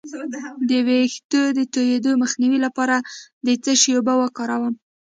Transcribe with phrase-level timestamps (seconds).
[0.69, 2.95] د ویښتو د تویدو مخنیوي لپاره
[3.45, 4.73] د څه شي اوبه وکاروم؟